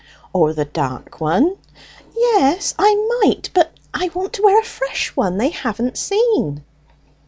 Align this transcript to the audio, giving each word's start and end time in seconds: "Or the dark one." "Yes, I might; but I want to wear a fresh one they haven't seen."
"Or 0.33 0.51
the 0.51 0.65
dark 0.65 1.21
one." 1.21 1.57
"Yes, 2.17 2.73
I 2.79 2.95
might; 3.21 3.51
but 3.53 3.71
I 3.93 4.09
want 4.15 4.33
to 4.33 4.41
wear 4.41 4.59
a 4.59 4.63
fresh 4.65 5.15
one 5.15 5.37
they 5.37 5.49
haven't 5.49 5.95
seen." 5.95 6.63